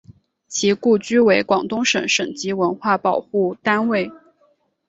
[0.47, 4.11] 其故居为广东省省级文物保护单位。